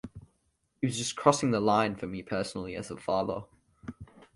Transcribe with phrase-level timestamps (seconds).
[0.81, 3.43] It was just crossing the line for me personally as a father.